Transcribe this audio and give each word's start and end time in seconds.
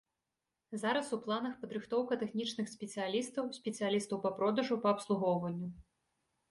Зараз 0.83 1.11
у 1.17 1.19
планах 1.25 1.59
падрыхтоўка 1.65 2.13
тэхнічных 2.23 2.73
спецыялістаў, 2.75 3.53
спецыялістаў 3.59 4.17
па 4.27 4.35
продажу, 4.41 4.75
па 4.87 4.97
абслугоўванню. 4.99 5.67